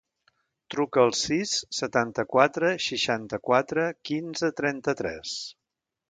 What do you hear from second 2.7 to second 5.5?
seixanta-quatre, quinze, trenta-tres.